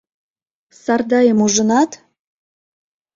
Сардайым 0.81 1.39
ужынат? 1.45 1.91